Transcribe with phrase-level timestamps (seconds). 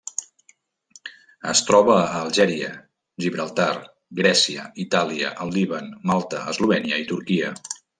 [1.51, 2.71] Es troba a Algèria,
[3.27, 3.69] Gibraltar,
[4.23, 7.59] Grècia, Itàlia, el Líban, Malta, Eslovènia i Turquia.